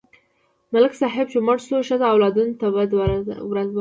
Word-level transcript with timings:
ملک 0.73 0.93
صاحب 1.01 1.25
چې 1.31 1.37
مړ 1.47 1.57
شو، 1.65 1.77
ښځه 1.87 2.05
او 2.07 2.13
اولادونه 2.15 2.53
ته 2.59 2.67
بده 2.75 2.95
ورځ 3.01 3.25
راغله. 3.37 3.61